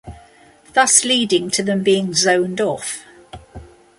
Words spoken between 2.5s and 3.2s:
off.